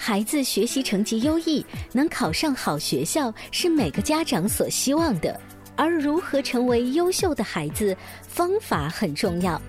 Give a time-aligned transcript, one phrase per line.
[0.00, 5.38] 孩子学习成绩优异，能考上好学校是每个家长所希望的。
[5.74, 9.60] 而如何成为优秀的孩子，方法很重要。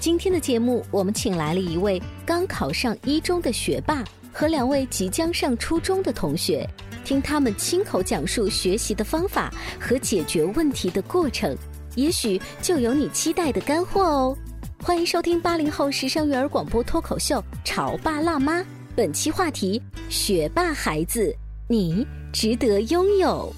[0.00, 6.68] 今天的节目，我们请来了一位刚考上一中的学霸和两位即将上初中的同学，
[7.04, 11.56] 听他们亲口讲述学习的方法和解决问题的过程，
[11.94, 14.36] 也许就有你期待的干货哦。
[14.82, 18.60] 欢迎收听八零后时尚育儿广播脱口秀《潮爸辣妈》。
[18.96, 21.36] 本期话题：学霸孩子，
[21.68, 23.52] 你值得拥有。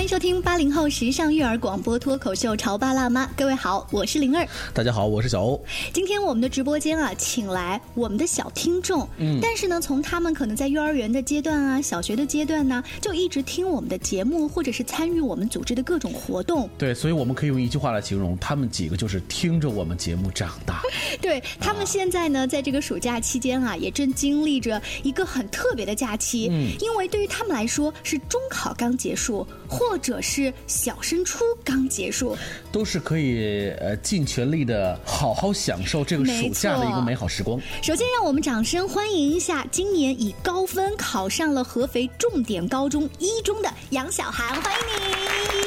[0.00, 4.48] 欢迎收听八零后时尚育儿广播脱口秀《潮爸辣妈》，各位好，我是灵儿。
[4.72, 5.62] 大家好，我是小欧。
[5.92, 9.06] 今天我们的直播间啊，请来我们的小听众。
[9.18, 16.66] 嗯，但是呢，从他们可能在幼儿园的阶段啊，小学的阶段呢，就一直听我们的节目，或者是参与我们组织的各种活动。
[16.78, 20.80] 对，所以我们可以用一句话来形容，他们几个就是听着我们节目长大。
[21.20, 26.48] 对他们现在呢，在这个暑假期间啊，也正经历着一个很特别的假期。
[26.50, 32.36] 嗯，因为对于他们来说，是中考刚结束，或者是小升初刚结束，
[32.72, 37.60] 都是可以呃尽全力的好好享受这个暑假的一个美好时光。
[37.82, 45.59] 首先，让我们掌声欢迎一下今年以高分考上了合肥重点高中一中的杨小涵，欢迎你。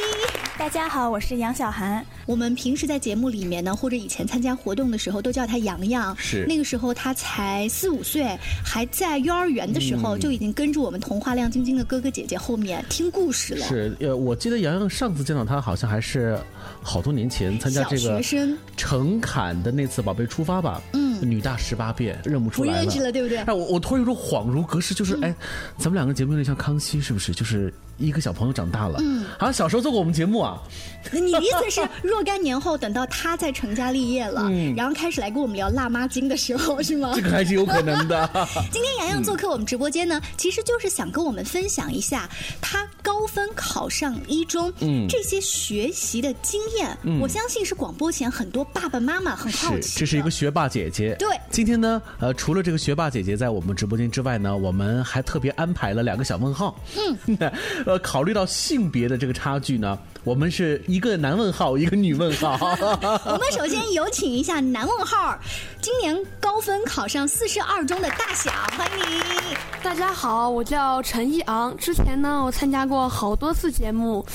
[0.64, 2.04] 大家好，我是杨小涵。
[2.26, 6.16] 我们平时在节目里面呢，或者以前参加活动的时候，都叫他洋洋。
[6.18, 8.24] 是那个时候他才四五岁，
[8.64, 13.68] 还在幼儿园的时候，就已经跟着我们童话亮晶晶的哥哥姐姐后面听故事了。
[13.68, 16.40] 是呃，我记得洋洋上次见到他，好像还是
[16.82, 18.22] 好多年前参加这个
[18.78, 20.82] 陈侃的那次《宝贝出发》吧。
[20.94, 22.86] 嗯，女大十八变，认不出来了。
[22.86, 23.40] 不认识了，对不对？
[23.40, 25.36] 哎，我我突然有种恍如隔世，就是哎，
[25.78, 27.34] 咱们两个节目有点像康熙，是不是？
[27.34, 29.00] 就是一个小朋友长大了。
[29.02, 30.62] 嗯，好像小时候做过我们节目啊。
[31.12, 37.12] 你的意思是若干年后，等到他在成家立业了，嗯然后开始来跟我们聊辣妈经的时候，是吗？
[37.16, 38.30] 这个还是有可能的。
[38.72, 42.30] 今天洋洋做客我们直播间呢，其实就是想跟我们分享一下
[42.62, 46.98] 他高分考上一中，嗯，这些学习的经验。
[47.04, 50.00] 嗯我相信是广播前很多爸爸妈妈很好奇。
[50.00, 51.16] 这是一个学霸姐姐。
[51.20, 51.28] 对。
[51.50, 56.80] 今天呢，呃，除了这个学霸姐姐在我们直播间之外呢，我们还特别安排了两个小问号。
[56.98, 57.38] 嗯。
[57.86, 60.00] 呃，考虑到性别的这个差距呢。
[60.24, 62.58] 我们是一个男问号，一个女问号。
[63.26, 65.38] 我们首先有请一下男问号，
[65.82, 69.58] 今年高分考上四十二中的大小，欢迎你。
[69.84, 74.26] 大家好，我叫陈一昂，之前呢我参加过好多次节目。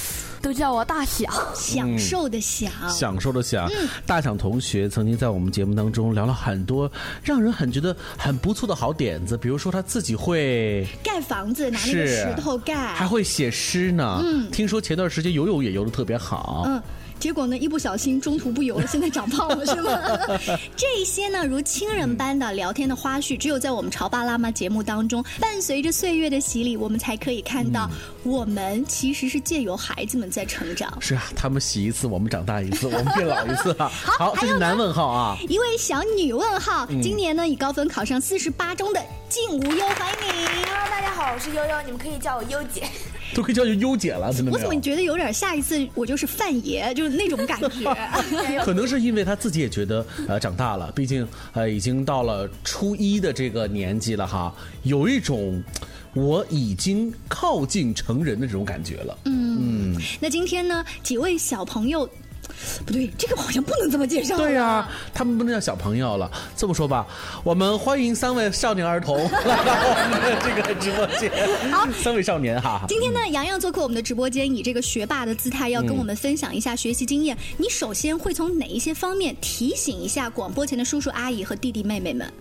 [0.40, 3.68] 都叫我大享，享受的享，享受的享。
[4.06, 6.88] 大享同学曾经在我们节目当中聊了很多
[7.24, 14.20] 让人很觉得很不错的好点子，比如说他自己会盖房子，拿那个石头盖，还会写诗呢。
[14.22, 16.64] 嗯，听说前段时间游泳也游的特别好。
[16.66, 16.82] 嗯。
[17.18, 19.90] 结果呢，一不小心中途不游了，现在长胖了，是吗？
[20.76, 27.90] 这些呢，如亲人般的聊天的花絮，只有在我们潮爸辣妈节目当中，伴随着岁月的洗礼，我们才可以看到，
[28.22, 30.96] 我们其实是借由孩子们在成长。
[31.00, 33.90] 是啊，他们洗一次，我们长大一次，我们变老一次啊。
[34.16, 35.36] 好，这是男问号啊。
[35.48, 40.46] 一位小女问号，今年呢以高分考上四十八中的静无忧，欢迎你。
[40.64, 42.82] Hello，大家好，我是悠悠，你们可以叫我悠姐。
[43.34, 44.50] 都可以叫你优姐了，真的。
[44.50, 47.94] 我怎么觉得有点下一次我就是范爷，就是那种感觉。
[48.64, 55.62] 可能是因为他自己也觉得呃长大了，毕竟呃已经到了初一的这个年纪了哈，有一种
[56.14, 59.18] 我已经靠近成人的这种感觉了。
[59.26, 60.02] 嗯嗯。
[60.18, 62.08] 那今天呢，几位小朋友。
[62.86, 64.36] 不对，这个好像不能这么介绍。
[64.36, 66.30] 对呀、他们不能叫小朋友了。
[66.56, 67.06] 这么说吧，
[67.44, 71.30] 我们欢迎三位少年儿童 来到我们的这个直播间。
[71.70, 72.84] 好，三位少年哈。
[72.88, 77.36] 今天呢，洋洋做客我们的直播间，以这个学霸的姿态，要跟我们分享一下学习经验。
[77.56, 82.32] 你首先会从哪一些方面提醒一下广播前的叔叔阿姨和弟弟妹妹们？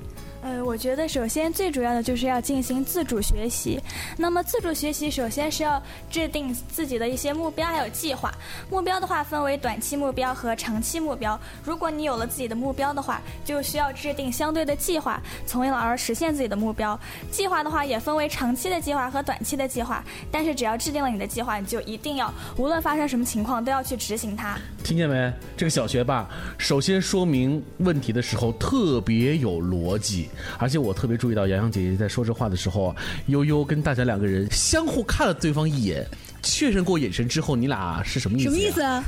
[0.48, 3.78] 呃，我觉得首先最主要的就是要进行自主学习。
[4.16, 8.34] 那么自主学习首先是要制定自己的一些目标还有计划。
[8.70, 11.38] 目标的话分为短期目标和长期目标。
[11.66, 16.98] 如果你有了自己的目标的话，就需要制定相对的计划，从而实现自己的目标。
[17.30, 20.02] 计划的话也分为长期的计划和短期的计划。
[20.32, 24.58] 但是只要制定了你的计划，你就一定要无论发生什么情况都要去执行它。
[24.82, 25.30] 听见没？
[25.58, 26.26] 这个小学霸
[26.58, 32.95] 首先说明问题的时候特别有逻辑，而且我特别注意到洋洋姐姐在说这话的时候，
[33.28, 36.06] 悠悠跟大家两个人相互看了对方一眼，
[36.42, 38.50] 确认过眼神之后，你俩是什么意思？
[38.50, 38.81] 什么意思？？
[38.81, 39.04] 啊？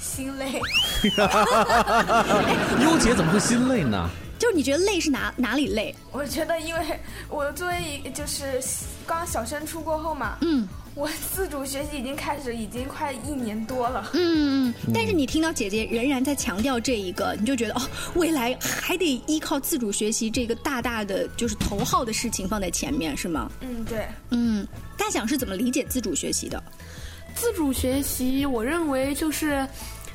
[0.00, 0.60] 心累。
[2.84, 4.08] 悠姐怎么会心累呢？
[4.38, 5.94] 就是你觉得累是哪哪里累？
[6.12, 6.80] 我觉得，因为
[7.30, 8.60] 我作为一就是
[9.06, 14.10] 刚小升初过后嘛，嗯我自主学习已经开始，已经快一年多了。
[14.14, 14.74] 嗯嗯。
[14.94, 17.82] 但是你听到姐姐仍然在强调这一个，你就觉得哦，
[18.14, 23.50] 未来还得依靠自主学习这个大大的就是头号的事情放在前面，是吗？
[23.60, 24.66] 嗯，对，嗯。
[24.96, 26.62] 大想是怎么理解自主学习的？
[27.34, 29.68] 自主学习，我认为就是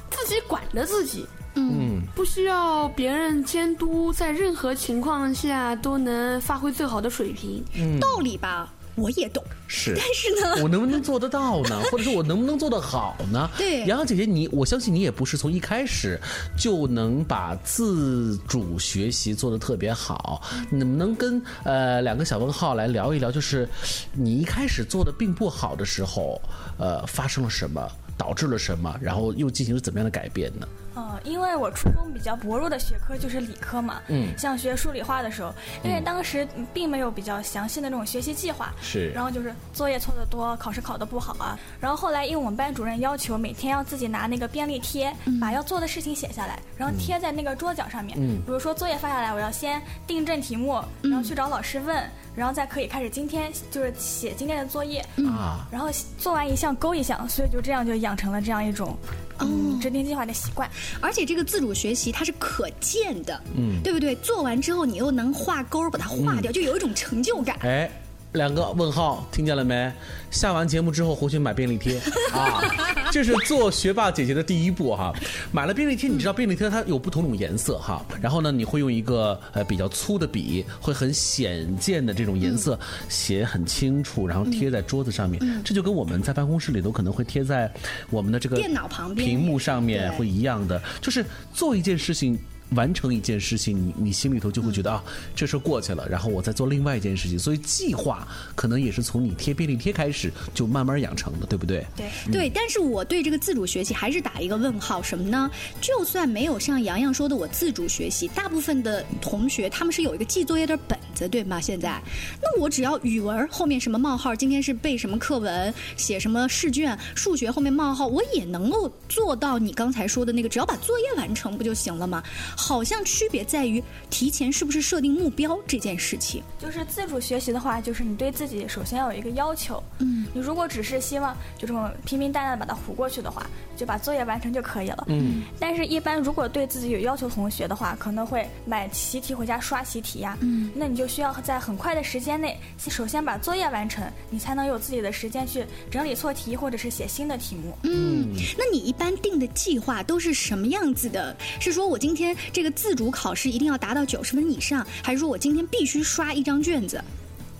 [0.10, 7.62] 自己管着自己，嗯，不需要别人监督，在任何情况下都能发挥最好的水平。
[8.00, 9.96] 道理吧，我也懂，是。
[9.96, 11.82] 但是呢，我能不能做得到呢？
[11.92, 13.50] 或者说我能不能做得好呢？
[13.58, 16.20] 对洋洋姐姐，你我相信你也不是从一开始
[16.58, 20.42] 就能把自主学习做得特别好。
[20.70, 23.68] 能不能跟呃两个小问号来聊一聊，就是
[24.14, 26.42] 你一开始做的并不好的时候，
[26.78, 27.88] 呃，发生了什么，
[28.18, 30.68] 导致了什么，然后又进行了怎么样的改变呢？
[31.00, 41.58] 呃，因为我初中比较薄弱的学科就是理科嘛，嗯像学数理化的时候，因为当时并没有比较详细的那种学习计划，是然后就是作业错的多，考试考的不好啊。
[41.80, 48.18] 然后后来因为我们班主任要求每天要自己拿那个便利贴，把要做的事情写下来，然后贴在那个桌角上面。
[48.20, 52.04] 嗯比如说作业发下来，我要先订正题目，然后去找老师问，
[52.36, 55.00] 然后再可以开始今天就是写今天的作业。
[55.30, 55.88] 啊，然后
[56.18, 58.98] 做完一项勾一项，所以就这样就养成了这样一种
[59.42, 60.70] 嗯制定计划的习惯。
[61.00, 64.16] 而且这个自主学习它是可见的，嗯，对不对？
[64.16, 67.58] 做完之后你又能画勾，把它画掉，就有一种成就感。
[67.62, 67.90] 哎。
[68.34, 69.92] 两个问号，听见了没？
[70.30, 72.00] 下完节目之后回去买便利贴
[72.32, 72.62] 啊，
[73.14, 75.14] 这是做学霸姐姐的第一步哈。
[75.52, 85.40] 买了便利贴，你知道便利贴它有不同种颜色哈，然后呢，你会用一个呃比较粗的笔，会很显见的这种颜色写很清楚，然后贴在桌子上面。
[85.64, 87.72] 这就跟我们在办公室里头可能会贴在
[88.10, 92.38] 我们的这个电脑旁边屏幕上面会一样的，就是做一件事情。
[92.76, 95.04] 完成一件事情，你你心里头就会觉得、啊，
[95.36, 97.38] 这事儿过去了，然后我再做另外一件事情。
[97.38, 101.86] 所以计划可能也是从你贴便利贴开始就慢慢养成的，对不对？
[101.96, 105.50] 对，对，但是我对这个自主学习还是打一个问号，什么呢？
[105.82, 111.60] 就算没有像洋洋说的我自主学习，大部分的同学他们是有一个记作业的本子，对吗？
[111.60, 112.02] 现在，
[112.42, 122.24] 那我只要语文后面什么冒号，今天是背什么课文，写什么试卷，数学后面冒号，我也能够做到你刚才说的那个，只要把作业完成不就行了吗？
[122.60, 126.44] 好像区别在于提前是不是设定目标这件事情。
[126.60, 129.82] 就是自主学习的话，就是你对自己首先要有一个要求。
[130.00, 135.06] 嗯，你如果只是希望就这么平平淡淡的把它糊过去的话，就把作业完成就可以了。
[135.08, 140.38] 嗯，但是，一般如果对自己有要求同学的话，可能会买习题回家刷习题呀。
[140.42, 147.78] 嗯，那你就需要在很快的时间内，首先把作业完成，你才能有自己的时间去整理错题或者是写新的题目。
[147.84, 151.34] 嗯，那你一般定的计划都是什么样子的？
[151.62, 157.02] 是说我今天这个自主考试一定要达到九十分以上，还是说我今天必须刷一张卷子？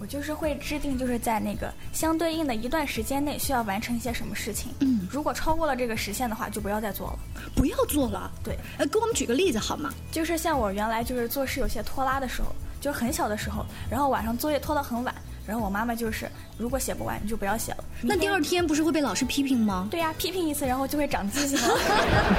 [0.02, 4.72] 我就是会制定，就是在那个相对应的一段时间内需要完成一些什么事情。
[4.80, 7.20] 嗯，如果超过了这个时限的话，就不要再做了。
[7.54, 8.32] 不要做了。
[8.42, 9.94] 对，呃，给我们举个例子好吗？
[10.10, 12.48] 就是像我原来就是做事有些拖拉的时候，
[12.80, 15.14] 就很小的时候，然后晚上作业拖到很晚，
[15.50, 17.84] 然后我妈妈就是，如果写不完你就不要写了。
[18.04, 18.60] 那第二天。
[18.70, 19.88] 不是会被老师批评吗？
[19.90, 21.76] 对呀、批评一次，然后就会长记性了。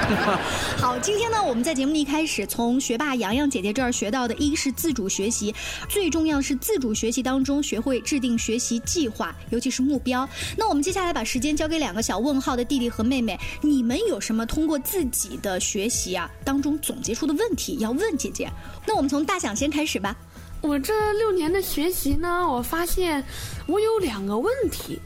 [0.79, 5.53] 好，今天呢，我们在节目的一开始，从学霸洋洋姐姐这儿学到的，一是自主学习，
[5.89, 10.25] 最重要是自主学习当中学会制定学习计划，尤其是目标。
[10.55, 18.49] 那我们接下来把时间交给两个小问号的弟弟和妹妹，你们有什么通过自己的学习啊当中总结出的问题要问姐姐？
[18.85, 20.15] 那我们从大想先开始吧。
[20.61, 23.23] 我这六年的学习呢，我发现
[23.67, 24.99] 我有两个问题。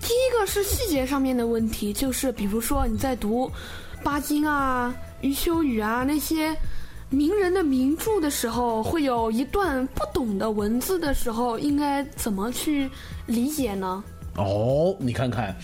[0.00, 3.50] 第一个是细节上面的问题，就是比如说你在读
[4.02, 6.54] 巴金啊、余秋雨啊那些
[7.10, 12.90] 名人的名著的时候，会有一段不懂的文字的时候，应该怎么去
[13.26, 14.02] 理解呢？
[14.36, 15.54] 哦，你看看。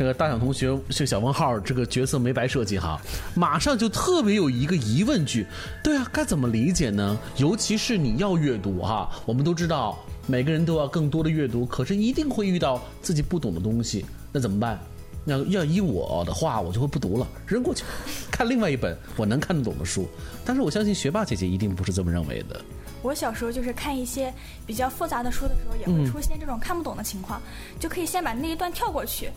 [0.00, 2.98] 这个大小同学，这个小问号，这个角色没白设计哈，
[3.34, 5.44] 马上就特别有一个疑问句，
[5.84, 7.18] 对啊，该怎么理解呢？
[7.36, 14.80] 尤其是你要阅读哈，我们都知道每个人都要更多的阅读，可是一定会遇到自己不懂的东西，那怎么办？
[15.26, 17.84] 要要依我的话，我就会不读了，扔过去，
[18.30, 20.08] 看另外一本我能看得懂的书。
[20.46, 22.58] 但是我相信学霸姐姐一定不是这么认为的。
[23.02, 24.32] 我小时候就是看一些
[24.66, 27.38] 比较复杂的书的时候，也会出现这种看不懂的情况，
[27.78, 29.28] 就可以先把那一段跳过去。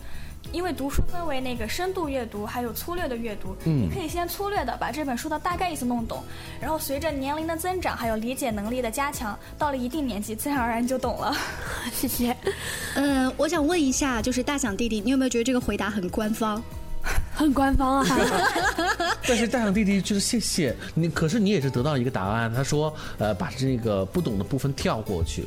[0.52, 3.56] 因为读书分为那个深度阅读，还有粗略的阅读。
[3.64, 6.22] 嗯，你可以先粗略的把这本书的大概意思弄懂，
[6.60, 11.34] 然后随着年龄的增长，还有理解能力的加强，到了一定年纪，自然而然就懂了。
[11.92, 12.36] 谢谢。
[12.94, 16.62] 嗯，我想问一下，就是大响弟弟，你有没有觉得这个回答很官方？
[17.34, 18.06] 很官方啊。
[19.26, 22.52] 但是大响弟弟就是谢谢你，可是你也是得到一个答案。
[22.54, 25.44] 他说，呃，把这个不懂的部分跳过去。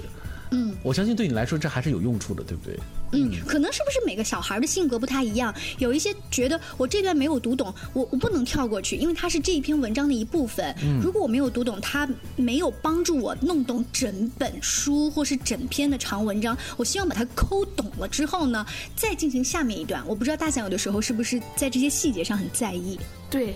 [0.52, 2.78] 嗯，我相信对你来说这还是有用处的，对不对？
[3.12, 5.54] 嗯，可能是不是每个小孩的性格不太一样？
[5.78, 10.76] 有一些觉得我这段没有读懂，我我不能跳过去，因为它是这一篇文章的一部分。
[10.84, 16.58] 嗯，如果我没有读懂，它没有帮助我弄懂整本书或是整篇的长文章。
[16.76, 20.04] 我希望把它抠懂了之后呢，再进行下面一段。
[20.08, 23.00] 我不知道大象有的时候是不是在这些细节上很在意？
[23.30, 23.56] 对。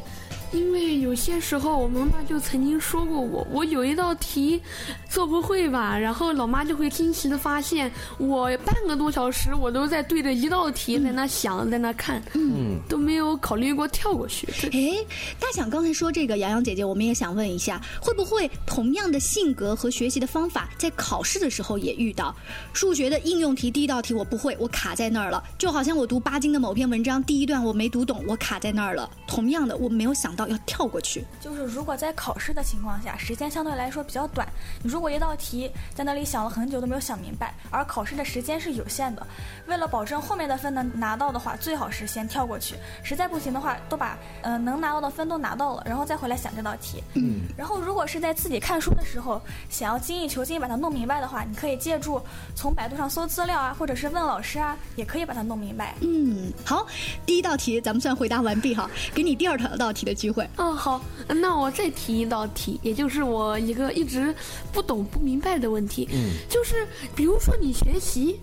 [0.53, 4.61] 因为有些时候，我妈妈就曾经说过我，我有一道题
[5.09, 14.47] 做不会吧，然后老妈就会惊奇的发现，我半个多小时我都在对着一道题在那想，在那看，嗯，都没有考虑过跳过去。
[14.71, 15.03] 哎，
[15.39, 22.35] 大想刚才说这个，洋洋姐姐，我们也想问一下，会不会同样的性格和学习的方法，在考试的时候也遇到？
[22.73, 29.09] 数学的应用题第一道题我不会，我卡在那儿了，就好像我读巴金的某篇文章第一段我没读懂，我卡在那儿了。
[29.27, 30.47] 同样的，我没有想到。
[30.51, 34.45] 要跳过去，就是如果在考试的情况下，时间相对来说比较短，
[34.83, 39.25] 你如果一道题在那里想了很久都没有想明白，而考试的时间是有限的，
[39.67, 47.03] 为了保证后面的分能拿到的话，最好是先跳过去，实在不行的话，都把呃能拿到的分都拿到了，然后再回来想这道题。
[47.13, 47.41] 嗯。
[47.57, 52.21] 然后如果是在自己看书的时候，想要精益求精把它弄明白的话，你可以借助
[52.55, 55.95] 从百度上搜资料啊，或者是问老师啊，也可以把它弄明白。
[56.01, 56.85] 嗯，好，
[57.25, 60.47] 第一道题咱们算回答完毕哈，给你第二道题的机会。
[60.57, 64.33] 哦，好，那我再提一道题，也就是我一个一直
[64.71, 68.39] 不懂不明白的问题，嗯，就是比如说你学习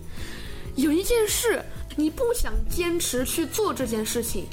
[0.75, 1.63] 有一件事，
[1.95, 4.45] 你不想坚持去做这件事情。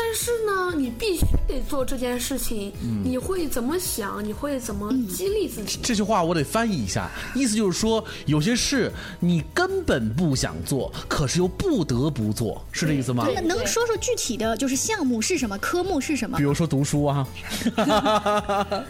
[0.00, 2.72] 但是呢，你必须得做这件事情。
[3.02, 4.24] 你会怎么想？
[4.24, 5.80] 你会怎么激励自己？
[5.82, 13.26] 这句话我得翻译一下，意思就是说，有些事你根本不想做，可是又不得不做，是这意思吗？
[13.42, 16.38] 能说说具体的就是项目是什么，科目是什么？
[16.38, 17.26] 比如说读书啊。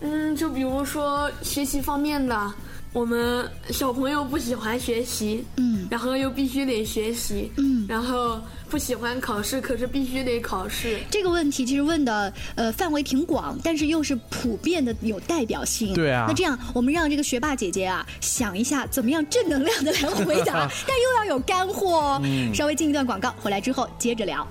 [0.00, 2.54] 嗯，就比如说学习方面的。
[2.94, 11.00] 我们小朋友不喜欢学习，嗯，然后又必须得学习，嗯，然后不喜欢考试，可是必须得考试。
[11.10, 15.92] 这个问题其实问的呃范围挺广，但是又是普遍的有代表性。
[15.92, 16.26] 对啊。
[16.28, 22.20] 那这样，我们让这个学霸姐姐啊想一下，怎么样正能量的来回答， 但又要有干货哦。
[22.22, 22.54] 嗯。
[22.54, 24.46] 稍微进一段广告，回来之后接着聊。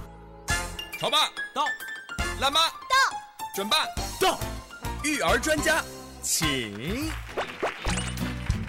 [1.00, 1.64] 潮爸到，
[2.42, 3.16] 辣妈到，
[3.56, 3.78] 准爸
[4.20, 4.38] 到，
[5.06, 5.82] 育儿专家
[6.22, 7.10] 请。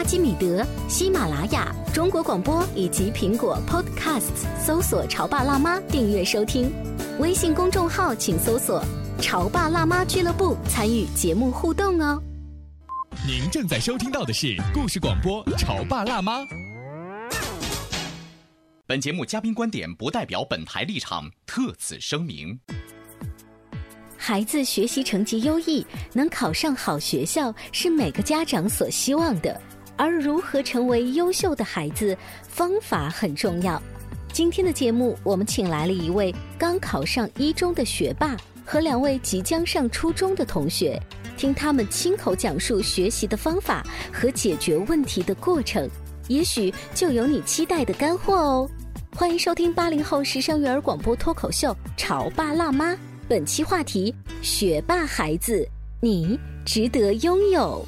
[0.00, 6.72] 阿基米德、喜马拉雅、中国广播以及苹果 Podcasts，搜索“潮爸辣妈”订阅收听。
[7.18, 8.82] 微信公众号请搜索
[9.20, 12.18] “潮爸辣妈俱乐部”，参与节目互动哦。
[13.26, 16.40] 您正在收听到的是故事广播《潮爸辣妈》。
[18.86, 22.58] 本节目嘉宾观点不代表本台立场，特此声明。
[24.16, 29.60] 孩子学习成绩优异，能考上好学校是每个家长所希望的。
[30.00, 32.16] 而如何成为优秀的孩子，
[32.48, 33.80] 方法很重要。
[34.32, 40.98] 今天的节目，我们请来了一位刚考上一中的学霸和两位即将上初中的同学，
[41.36, 45.86] 听他们亲口讲述学习的方法和解决问题的过程，
[46.28, 48.70] 也许就有你期待的干货哦。
[49.14, 52.92] 欢迎收听八零后时尚育儿广播脱口秀《潮爸辣妈》。
[53.28, 55.68] 本期话题：学霸孩子，
[56.00, 57.84] 你值得拥有。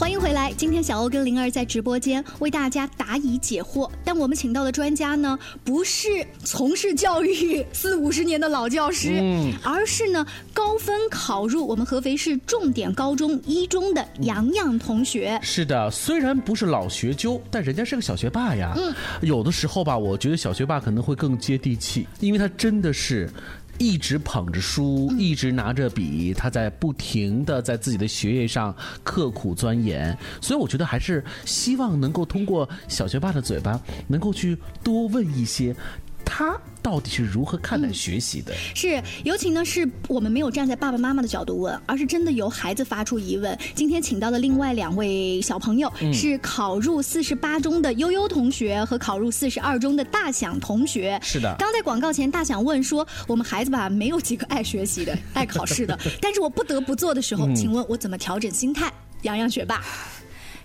[0.00, 3.86] 欢迎回来，今天小欧跟灵儿在直播间为大家答疑解惑。
[4.02, 6.08] 但我们请到的专家呢，不是
[6.42, 15.38] 从事教育四五十年的老教师，嗯而是呢高分考入我们合肥市重点高中一中的洋洋同学。
[15.42, 18.72] 是的，虽然不是老学究，但人家是个小学霸呀。
[18.78, 23.28] 嗯，有的时候吧，我觉得小学霸可能会更接地气，因为他真的是。
[23.80, 35.74] 一直捧着书，一直拿着笔，他在不停的在自己的学业上刻苦钻研，所以我觉得还是希望能够通过小学霸的嘴巴，能够去多问一些，
[36.32, 38.54] 他到底是如何看待学习的。
[38.74, 43.58] 是，尤其呢是我们没有站在爸爸妈妈的角度问，而是真的由孩子发出疑问。
[43.74, 51.18] 今天请到的另外两位小朋友、嗯是考入四十八中的悠悠同学和考入四十二中的大响同学。
[51.22, 58.92] 是的刚在广告前，大响问说，我们孩子吧没有几个爱学习的、爱考试的， 但是我不得不做的时候，嗯请问我怎么调整心态？
[59.22, 59.82] 洋洋学霸，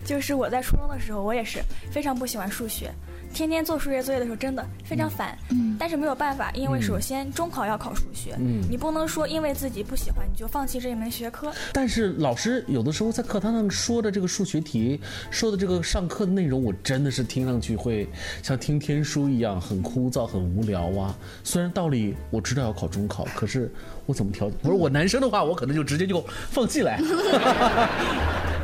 [0.06, 1.60] 就是我在初中的时候，我也是
[1.92, 2.92] 非常不喜欢数学，
[3.34, 5.38] 天天做数学作业的时候真的非常烦。
[5.50, 11.52] 嗯，但是没有办法，因为嗯首先中考要考数学，嗯你不能说因为自己不喜欢你就放弃这一门学科。
[11.74, 18.08] 但是老师有的时候在课堂上说的这个数学题，说的这个上课的内容，我真的是听上去会
[18.44, 21.18] 像听天书一样，很枯燥、很无聊啊。
[21.44, 23.74] 虽然道理我知道要考中考，可是
[24.06, 24.48] 我怎么调？
[24.62, 26.96] 不是我男生的话，我可能就直接就放弃了。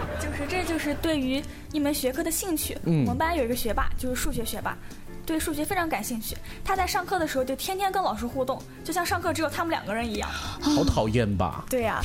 [0.41, 2.75] 就是这就是对于一门学科的兴趣。
[2.85, 4.75] 嗯我们班有一个学霸，就是数学学霸。
[5.25, 10.29] 对数学非常感兴趣，他在上课的时候就天天跟老师互动，就像上课只有他们两个人一样。
[10.61, 11.65] 好讨厌吧？
[11.69, 12.01] 对呀、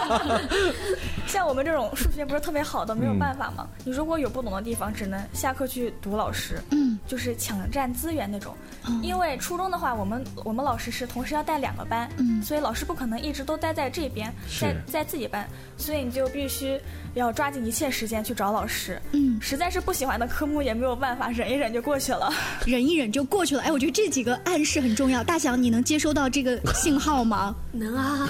[1.26, 3.66] 像我们这种数学不是特别好的，没有办法嘛。
[3.84, 8.54] 你如果有不懂的地方，只能下课去读老师，嗯，就是抢占资源那种。
[9.02, 16.80] 因为初中的话，我们我们老师是同时要带两个班，嗯所以老师不可能一直都待在这边，在在自己班，所以你就必须
[17.14, 19.00] 要抓紧一切时间去找老师。
[19.12, 22.32] 嗯实在是不喜欢的科目也没有办法，忍一忍就过去了。
[22.64, 23.62] 忍一忍就过去了。
[23.62, 25.22] 哎，我觉得这几个暗示很重要。
[25.22, 27.54] 大祥，你能接收到这个信号吗？
[27.72, 28.28] 能啊，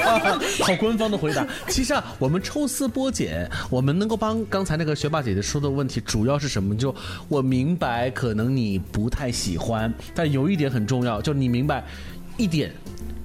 [0.60, 1.46] 好官方的回答。
[1.68, 6.76] 其实啊，我们抽丝剥茧，我们能够帮刚才那个学霸姐姐说的问题，主要是什么？
[6.76, 6.94] 就
[7.28, 11.84] 我明白，可能你不太喜欢，但有一点很重要，就是你明白
[12.36, 12.72] 一点。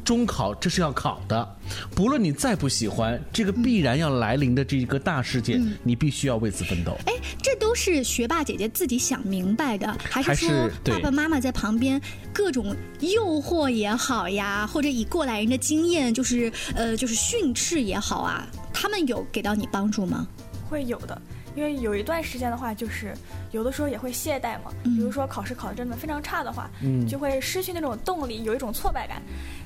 [0.07, 1.57] 中考这是要考的，
[1.93, 6.97] 不论你再不喜欢这个必然要来临的这一个大事件，你必须要为此奋斗。
[7.05, 20.25] 哎，这都是学霸姐姐自己想明白的，还是说爸爸妈妈在旁边各种诱惑也好呀，或者以过来人的经验，就是呃，就是训斥也好啊，他们有给到你帮助吗？
[20.69, 21.21] 会有的，
[21.57, 23.13] 因为有一段时间的话，就是
[23.51, 24.71] 有的时候也会懈怠嘛。
[24.83, 29.19] 比如说考试考得真的非常差的话，嗯就会失去那种动力，有一种挫败感。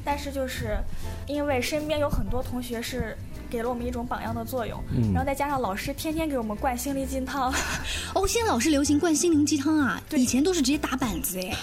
[0.04, 0.78] 但是就是
[1.28, 3.16] 因为身边有很多同学是
[3.52, 7.54] 给了我们一种榜样的作用，嗯然后再加上老师天天给我们灌心灵鸡汤，
[8.16, 11.54] 哦，现在老师流行灌心灵鸡汤啊，以前都是直接打板子哎。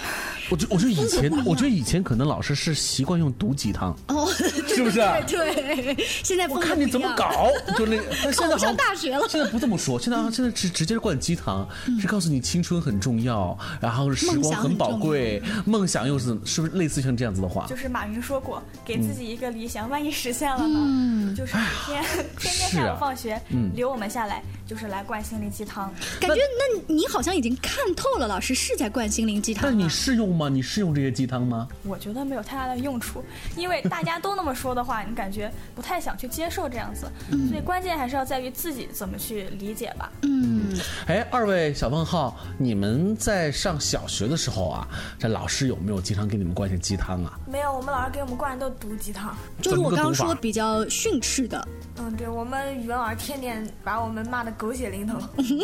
[0.51, 4.27] 我觉我觉得以前我觉得以前可能老师是习惯用毒鸡汤，哦，
[4.75, 8.31] 是不是对对对，现在我看你怎么搞，就那个。
[8.31, 11.67] 现在上大学了现在不这么说，现在现在直直接灌鸡汤，
[11.99, 17.75] 是告诉你青春很重要，然后时光很宝贵，梦想又是是不是类似像这样子的话就？
[17.75, 21.33] 是马云说过，给自己一个理想，万一实现了呢？
[21.35, 22.03] 就是每天
[22.37, 25.91] 天天下午放学、嗯留我们下来，就是来灌心灵鸡汤。
[26.19, 29.67] 感觉那你好像已经看透了，老师是在灌心灵鸡汤啊。
[29.67, 30.47] 但你适用吗？
[30.47, 31.67] 你适用这些鸡汤吗？
[31.83, 33.23] 我觉得没有太大的用处，
[33.57, 37.11] 因为大家都那么说的话，你感觉不太想去接受这样子，
[37.49, 40.11] 所以关键还是要在于自己怎么去理解吧。
[40.21, 40.77] 嗯，
[41.07, 47.39] 哎，二位小问号，你们在上小学的时候啊，这老师有没有经常给你们灌些鸡汤啊？
[47.47, 49.35] 没有，我们老师给我们灌的都毒鸡汤。
[49.61, 51.67] 就是我刚刚说比较训斥的。
[52.01, 55.19] 嗯，对我们语文老师天天把我们骂的狗血淋头。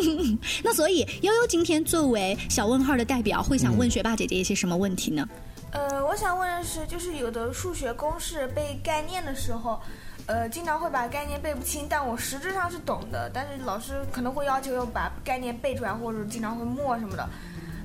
[0.62, 5.26] 那所以悠悠今天作为小问号的代表，会想问学霸姐姐一些什么问题呢？
[5.70, 9.80] 呃，我想问的是，就是有的数学公式背概念的时候，
[10.26, 17.26] 呃，经常会把概念背不清，但我实质上是懂的，但是老师可能会要求要把概念背出来，或者经常会默什么的。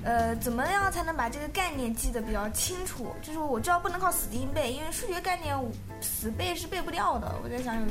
[0.04, 3.14] 呃，怎么样才能把这个概念记得比较清楚？
[3.22, 5.56] 就是我知道不能靠死记硬背，因为数学概念
[6.00, 7.32] 死背是背不掉的。
[7.44, 7.86] 我在想有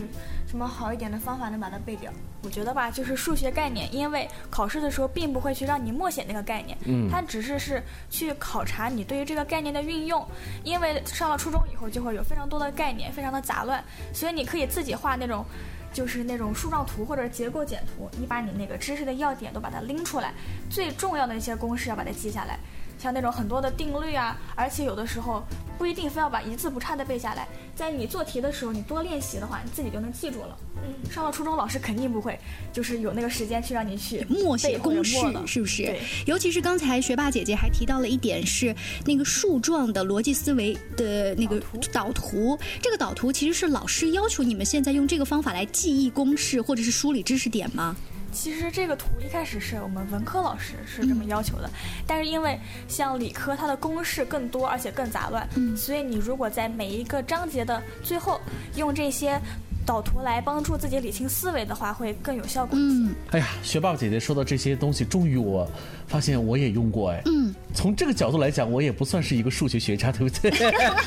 [0.45, 2.11] 什么好一点的方法能把它背掉？
[2.43, 10.25] 我觉得吧，就是数学概念，因为考试的时候并不会去让你默写那个概念，嗯它只是是去考察你对于这个概念的运用。
[10.63, 13.81] 因为上了初中以后就会有非常多的概念，非常的杂乱，
[14.13, 15.45] 所以你可以自己画那种
[15.91, 20.33] 就是那种树状图或者结构简图，你把你那个知识的要点都把它拎出来，
[20.69, 22.57] 最重要的一些公式要把它记下来。
[23.01, 25.43] 像那种很多的定律啊，而且有的时候
[25.77, 30.57] 不一定非要把一字不差的背下来，在你做题的时候，你多练习的话，你自己就能记住了。
[30.83, 32.39] 嗯，上了初中，老师肯定不会，
[32.71, 35.99] 就是有那个时间去让你去默写公式，是不是对？
[36.27, 41.59] 尤其是刚才学霸姐姐还提到了一点是那个树状的逻辑思维的那个
[41.91, 47.95] 导图，这个导图其实是老师要求你们现在用这个方法来记忆公式或者是梳理知识点吗？
[48.31, 51.69] 其实这个图一开始是我们文科老师是这么要求的，
[52.05, 58.39] 但是因为像理科它的公式更多而且更杂乱，所以你如果在每一个章节的最后
[58.75, 59.39] 用这些
[59.85, 62.95] 导图来帮助自己理清思维的话，会更有效果一些。
[63.09, 65.67] 嗯哎呀，学霸姐姐说的这些东西，终于我
[66.05, 67.21] 发现我也用过哎。
[67.25, 67.40] 嗯，
[67.73, 70.51] 从这个角度来讲，我也不算是一个数学学渣，对不对？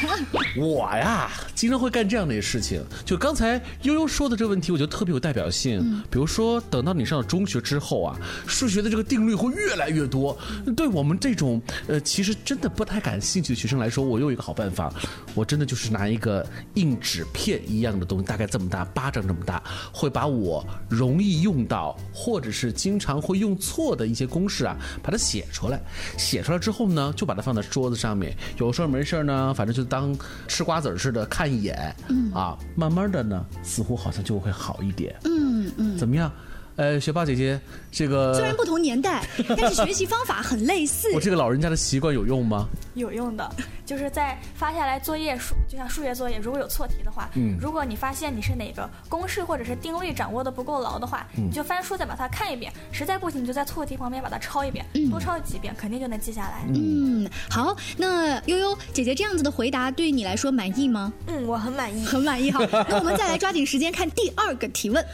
[0.56, 2.82] 我呀，经常会干这样的事情。
[3.04, 6.02] 就刚才悠悠说的这个问题，我觉得特别有代表性。
[6.10, 10.36] 比如说，等到你上了中学之后啊，数学的这个定律会越来越多。
[10.76, 14.92] 对我们这种呃，其实真的不太感兴趣的学生来说，我有一个好办法，
[15.34, 25.80] 我真的就是拿一个硬纸片一样的东西，大概这么大，巴掌这么大，会把我容易用到或者是经常会用错的一些公式啊，把它写出来。
[26.16, 28.36] 写出来之后呢，就把它放在桌子上面。
[28.58, 30.16] 有事儿没事儿呢，反正就当
[30.48, 31.94] 吃瓜子儿似的看一眼，
[32.32, 35.14] 啊，慢慢的呢，似乎好像就会好一点。
[35.24, 36.30] 嗯嗯，怎么样？
[36.76, 37.60] 呃，学霸姐姐，
[37.94, 39.24] 这个虽然不同年代，
[39.56, 41.12] 但是学习方法很类似。
[41.14, 42.68] 我这个老人家的习惯有用吗？
[42.94, 43.48] 有用的，
[43.86, 56.64] 就是在发下来作业数，就像数学作业，如果有错题的话，嗯如果你发现你是哪个公式或者是定位掌握的不够牢的话，嗯你就翻书再把它看一遍，实在不行你就在错题旁边把它抄一遍，多抄几遍肯定就能记下来。
[56.74, 61.12] 嗯，好，那悠悠姐姐这样子的回答对你来说满意吗？
[61.26, 62.04] 嗯，我很满意。
[62.04, 62.60] 很满意哈。
[62.88, 65.04] 那我们再来抓紧时间看第二个提问。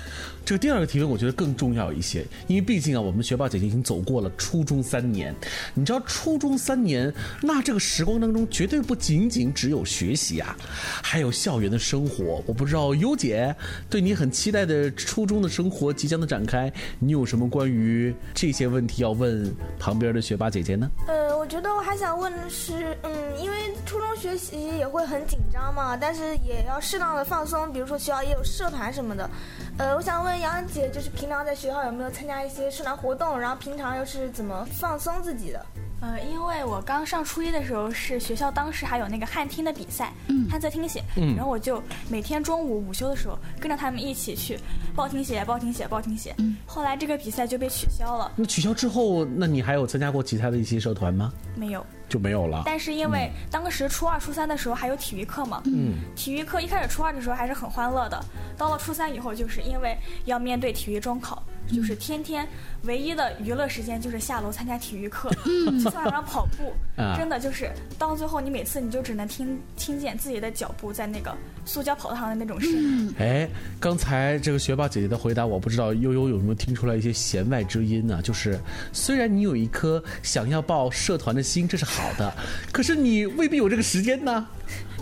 [0.42, 5.34] 这个第二个提问我觉得更重要一些，因为毕竟啊，我们学霸姐姐已经走过了初中三年。
[5.74, 10.56] 你知道初中三年，那这个时光当中绝对不仅仅只有学习啊，
[11.02, 12.40] 还有校园的生活。
[12.46, 13.52] 我不知道优姐
[13.88, 20.88] 对你很期待的初中的生活即将的展开，你有什么关于这些问题要问旁边的学霸姐姐呢？
[21.08, 29.28] 呃，我觉得我还想问的是，嗯，因为初中学习也会很紧张嘛，但是也要适当的放松，比如说学校也有社团什么的。
[29.76, 35.64] 呃，我想问杨姐，就是平常在学校有没有参加一些社团活动，然后平常又是怎么放松自己的？
[36.00, 44.58] 呃，因为我刚上初一的时候，是学校当时还有那个汉听的比赛，嗯汉字听写，嗯然后我就每天中午午休的时候跟着他们一起去
[44.96, 46.34] 报听写、报听写、报听写。
[46.38, 51.30] 嗯后来这个比赛就被取消了，那取消之后，那你还有参加过其他的一些社团吗？
[51.54, 51.84] 没有。
[52.08, 52.64] 就没有了。
[52.66, 58.20] 但是因为当时初二、初三的时候还有体育课嘛，嗯，体育课一开始初二的时候还是很欢乐的，
[58.56, 61.39] 到了初三以后，就是因为要面对体育中考，
[61.76, 62.46] 就是天天
[62.84, 73.14] 唯一的娱乐时间就是下楼参加体育课，去操场上跑步， 啊真的就是到最后你每次你就只能听听见自己的脚步在那个塑胶跑道上的那种声音。
[73.18, 78.20] 哎，刚才这个学霸姐姐的回答，我不知道悠悠有没有听出来一些弦外之音呢？
[78.22, 78.58] 就是
[78.92, 82.32] 虽然你有一颗想要报社团的心，这是好的，
[82.72, 84.46] 可是你未必有这个时间呢。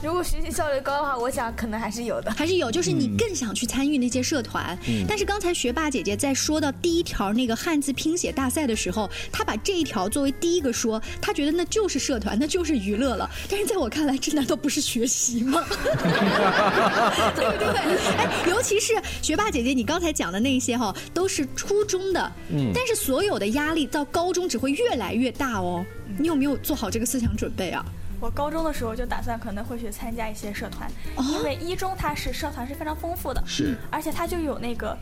[0.02, 2.30] 如果学习效率高的话，我想可能还是有的。
[2.32, 4.78] 还是有，就是你更想去参与那些社团。
[5.08, 13.28] 但是刚才学霸姐姐在说到第一条那个汉字拼写大赛的时候，她把这一条作为第一个说，她觉得那就是社团，那就是娱乐了。
[13.50, 15.64] 但是在我看来，这难道不是学习吗？
[17.34, 17.78] 对不对？
[18.16, 25.84] 哎，尤其是学霸姐姐，你刚才讲的那些哈，都是初中的，嗯但是所有的压力到高中只会越来越大哦。
[26.16, 27.84] 你有没有做好这个思想准备啊？
[28.20, 30.90] 我高中的时候就打算可能会去参加一些社团，
[31.30, 34.96] 因为一中它是社团是非常丰富的，是而且它就有那个。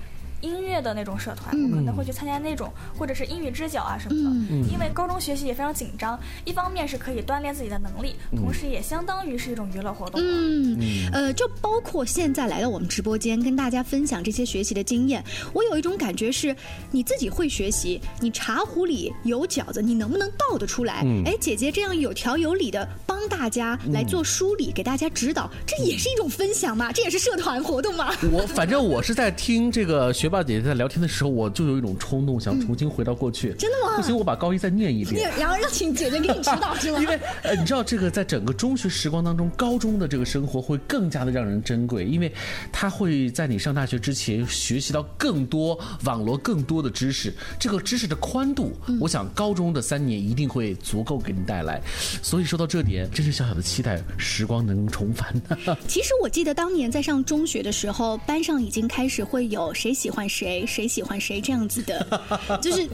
[0.46, 4.30] 音乐的那种社团，嗯我可能会去参加那种，或者是英语支教啊什么的。
[4.50, 10.20] 嗯因为高中学习也非常紧张，一方面是可以锻炼自己的能力，同时也相当于是一种娱乐活动。
[10.22, 10.78] 嗯，
[11.12, 16.54] 呃，就包括现在来到我们直播间跟大家分享这些学习的经验，我有一种感觉是，
[16.90, 21.02] 你自己会学习，你茶壶里有饺子，你能不能倒得出来？
[21.04, 28.12] 嗯哎，姐姐这样有条有理的帮大家来做梳理，给大家指导，这也是一种分享嘛，这也是社团活动嘛。
[28.32, 33.53] 我反正我是在听这个学霸姐姐在聊天的时候，我就有一种冲动，想重新回到过去。
[33.55, 35.31] 真的吗不行，我把高一再念一你遍。
[35.38, 36.99] 然后让请姐姐给你指导是吗？
[37.03, 42.33] 因为呃，你知道这个在整个中学时光当中，高中的这个生活会更加的让人珍贵，因为
[42.72, 47.35] 他会在你上大学之前学习到更多、网罗更多的知识。
[47.59, 51.81] 这个知识的宽度，我想高中的三年一定会足够给你带来。
[52.22, 55.35] 所以说到这点，真是小小的期待时光能重返。
[55.88, 62.07] 其实我记得当年在上中学的时候，班上已经开始会有谁喜欢谁，谁喜欢谁这样子的，
[62.62, 62.88] 就是，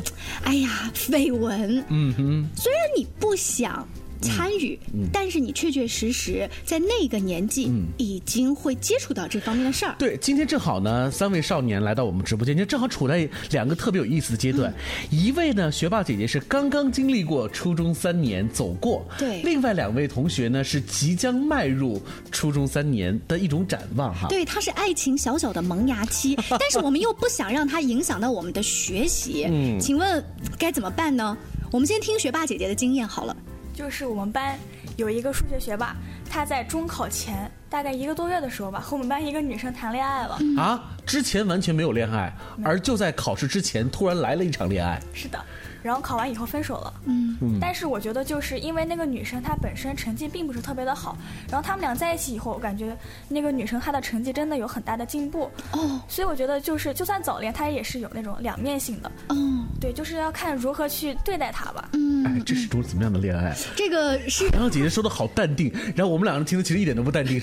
[0.45, 1.85] 哎呀，绯闻。
[1.91, 3.87] 嗯哼，虽然你不想。
[4.23, 4.79] 参与，
[5.13, 9.95] 但是你确确实实在那个年纪已经会接触到这方面的事儿。
[9.99, 14.73] 对，今天正好呢，三位少年来到我们直播间，就正好处在两个特别有意思的阶段。
[15.11, 24.29] 一位呢，学霸姐姐是刚刚经历过初中三年走过，对另外两位同学呢是即将迈入初中三年的一种展望哈。
[24.29, 29.47] 对，它是爱情小小的萌芽期，但是我们又不想让它影响到我们的学习。
[29.49, 30.25] 嗯，请问
[30.59, 31.37] 该怎么办呢？
[31.71, 33.37] 我们先听学霸姐姐的经验好了。
[33.75, 34.59] 就是我们班
[34.97, 35.97] 有一个数学学霸，
[36.31, 40.39] 他在中考前大概一个多月的时候吧，和我们班一个女生谈恋爱了。
[40.57, 42.33] 啊，之前完全没有恋爱，
[42.65, 45.01] 而就在考试之前突然来了一场恋爱。
[45.15, 45.43] 是的，
[45.83, 46.95] 然后考完以后分手了。
[47.07, 51.17] 嗯，但是我觉得就是因为那个女生她本身成绩并不是特别的好，
[51.51, 52.97] 然后他们俩在一起以后，我感觉
[53.29, 55.51] 那个女生她的成绩真的有很大的进步。
[55.73, 59.11] 哦，所以我觉得就是就算早恋，她也是有那种两面性的。
[59.29, 59.37] 哦，
[59.81, 61.89] 对，就是要看如何去对待她吧。
[61.93, 63.57] 嗯，哎，这是种怎么样的恋爱？
[63.77, 67.41] 这个是然后姐姐说的好淡定，然后我们两个人听的其实一点都不淡定。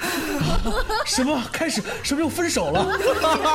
[1.05, 1.81] 什么开始？
[2.03, 2.87] 什么又分手了？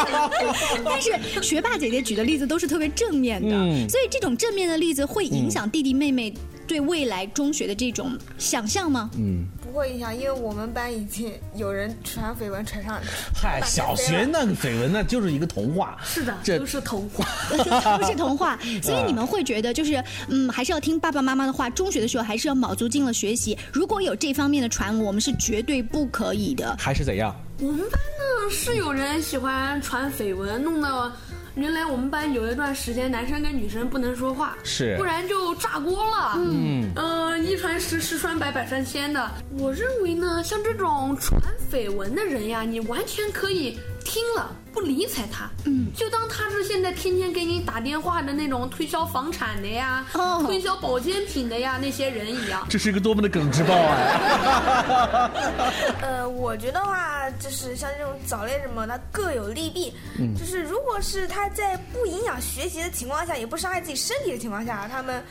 [0.84, 6.32] 但是学霸姐姐举的例子都是特别正面的，嗯所以这种正面的例子会影响弟弟妹妹
[6.66, 9.10] 对未来中学的这种想象吗？
[9.16, 13.08] 嗯，不会影响，因为我们班已经有人传绯闻传上去。
[13.34, 15.98] 嗨，小学那个绯闻那就是一个童话。
[16.02, 17.24] 是的，这都是童话。
[17.98, 21.68] 都是童话， 所以你们会觉得就是嗯，还是要听爸爸妈妈的话。
[21.68, 23.56] 中学的时候还是要卯足劲了学习。
[23.72, 26.76] 如果有这方面的传闻，我们是绝对不可以的。
[26.78, 27.34] 还是怎样？
[27.60, 31.12] 我们班呢是有人喜欢传绯闻，弄得
[31.56, 36.34] 原来我们班有一段时间男生跟女生不能说话，是不然就炸锅了。
[36.36, 39.30] 嗯，呃，一传十，十传百，百传千的。
[39.56, 41.40] 我认为呢，像这种传
[41.70, 52.66] 绯闻的人呀，你完全可以听了不理睬他，嗯，就当他是现在天天给你打电话的那种推销房产的呀，哦推销保健品的呀那些人一样。
[52.68, 55.30] 这是一个多么的耿直报啊！
[56.02, 59.92] 呃，我觉得话就是像这种早恋什么，它各有利弊。
[60.18, 65.22] 嗯就是如果是他在不影响学习的情况下，也不伤害自己身体的情况下，他们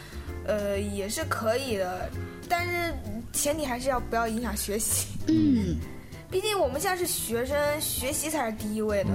[0.48, 2.10] 呃也是可以的。
[2.50, 2.94] 但是
[3.32, 5.08] 前提还是要不要影响学习。
[5.28, 5.78] 嗯，
[6.34, 9.12] 毕竟我们现在是学生，学习才是第一位的。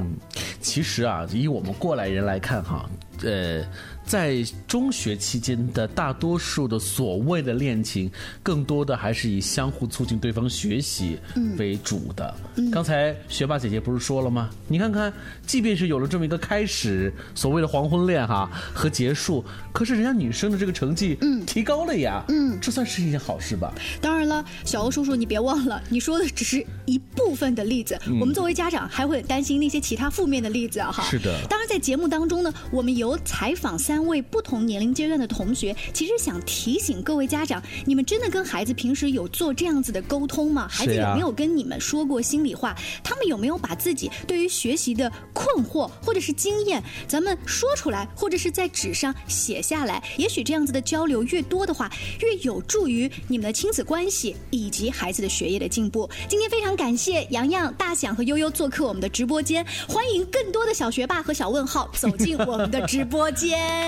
[0.61, 2.89] 其实啊，以我们过来人来看哈，
[3.25, 3.65] 呃，
[4.09, 8.11] 在中学期间的大多数的所谓的恋情，
[8.43, 11.19] 更多的还是以相互促进对方学习
[11.59, 12.35] 为主的。
[12.73, 14.49] 刚才学霸姐姐不是说了吗？
[14.67, 15.13] 你看看，
[15.47, 19.45] 即便是有了这么一个开始，所谓的黄昏恋哈和结束，
[19.75, 23.75] 可是人家女生的这个成绩嗯提高了呀，嗯，这算是一件好事吧？
[24.01, 27.99] 当然了，小欧叔叔，你别忘了，你说的只是一部分的例子。
[28.19, 30.91] 我们作为家长，还会很担心那些其他负面的例子啊！
[30.91, 40.69] 哈，是的当然，在节目当中呢，我们有采访三位不同年龄阶段的同学，其实想提醒各位家长，你们真的跟孩子平时有做这样子的沟通吗？
[40.71, 42.77] 孩子有没有跟你们说过心里话？
[43.03, 50.03] 他们有没有把自己对于学习的困惑或者是经验，咱们说出来，或者是在纸上写下来？
[50.17, 56.09] 也许这样子的交流越多的话，越有助于你们的亲子关系以及孩子的学业的进步。
[56.29, 63.88] 今天非常感谢洋洋、大响和悠悠做客我们的直播间，欢迎更多的小学霸和小问号走进我们的直播间。